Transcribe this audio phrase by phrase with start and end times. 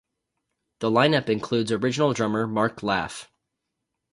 [0.79, 3.29] The line-up includes original drummer Mark Laff.